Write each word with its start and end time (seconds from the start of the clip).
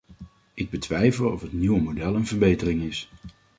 Ik 0.53 0.69
betwijfel 0.69 1.31
of 1.31 1.41
het 1.41 1.53
nieuwe 1.53 1.81
model 1.81 2.15
een 2.15 2.27
verbetering 2.27 2.81
is. 2.81 3.09